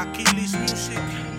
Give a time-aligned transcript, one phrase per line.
[0.00, 1.29] Achilles Music.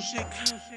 [0.00, 0.69] music.